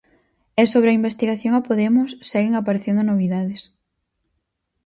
E 0.61 0.63
sobre 0.73 0.89
a 0.91 0.97
investigación 0.99 1.53
a 1.55 1.61
Podemos, 1.67 2.09
seguen 2.29 2.53
aparecendo 2.55 3.01
novidades. 3.09 3.61